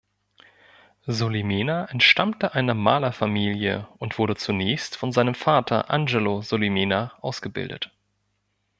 [1.05, 7.91] Solimena entstammte einer Malerfamilie und wurde zunächst von seinem Vater Angelo Solimena ausgebildet.